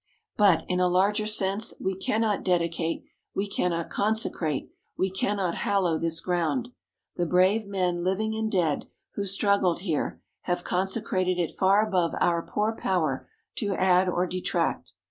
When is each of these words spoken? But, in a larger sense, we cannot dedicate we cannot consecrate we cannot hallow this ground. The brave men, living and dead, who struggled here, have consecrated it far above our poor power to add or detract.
But, 0.35 0.65
in 0.67 0.79
a 0.79 0.87
larger 0.89 1.27
sense, 1.27 1.75
we 1.79 1.95
cannot 1.95 2.43
dedicate 2.43 3.03
we 3.35 3.47
cannot 3.47 3.91
consecrate 3.91 4.71
we 4.97 5.11
cannot 5.11 5.53
hallow 5.53 5.99
this 5.99 6.21
ground. 6.21 6.69
The 7.17 7.27
brave 7.27 7.67
men, 7.67 8.03
living 8.03 8.33
and 8.35 8.51
dead, 8.51 8.87
who 9.13 9.25
struggled 9.25 9.81
here, 9.81 10.19
have 10.45 10.63
consecrated 10.63 11.37
it 11.37 11.55
far 11.55 11.85
above 11.85 12.15
our 12.19 12.41
poor 12.41 12.75
power 12.75 13.29
to 13.57 13.75
add 13.75 14.09
or 14.09 14.25
detract. 14.25 14.93